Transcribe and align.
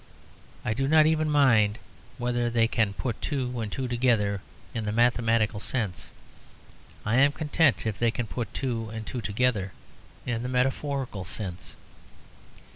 I 0.65 0.73
do 0.73 0.87
not 0.87 1.05
even 1.05 1.29
mind 1.29 1.77
whether 2.17 2.49
they 2.49 2.67
can 2.67 2.93
put 2.93 3.21
two 3.21 3.59
and 3.59 3.71
two 3.71 3.87
together 3.87 4.41
in 4.73 4.85
the 4.85 4.91
mathematical 4.91 5.59
sense; 5.59 6.11
I 7.05 7.17
am 7.17 7.31
content 7.31 7.85
if 7.85 7.99
they 7.99 8.09
can 8.09 8.25
put 8.25 8.51
two 8.51 8.89
and 8.89 9.05
two 9.05 9.21
together 9.21 9.73
in 10.25 10.41
the 10.41 10.49
metaphorical 10.49 11.23
sense. 11.23 11.75